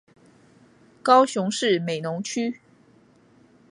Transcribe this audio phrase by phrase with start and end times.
[1.03, 2.59] 高雄市美浓区